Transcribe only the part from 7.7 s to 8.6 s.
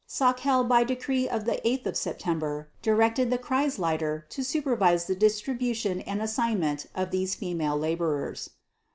laborers.